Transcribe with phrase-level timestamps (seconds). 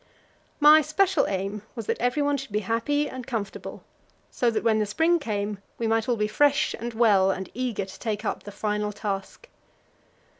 [0.59, 3.83] My special aim was that everyone should be happy and comfortable,
[4.31, 7.85] so that, when the spring came, we might all be fresh and well and eager
[7.85, 9.47] to take up the final task.